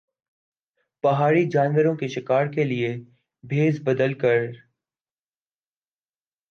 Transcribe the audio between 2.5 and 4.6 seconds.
کے لئے بھیس بدل کر